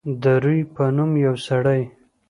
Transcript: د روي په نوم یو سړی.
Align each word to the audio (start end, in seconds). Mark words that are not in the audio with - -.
د 0.21 0.23
روي 0.43 0.61
په 0.75 0.83
نوم 0.95 1.11
یو 1.25 1.35
سړی. 1.47 1.81